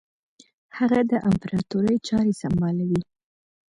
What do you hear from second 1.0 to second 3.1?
د امپراطوري چاري سمبالوي.